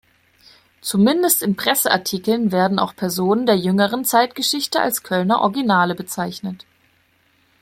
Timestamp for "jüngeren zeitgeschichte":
3.55-4.81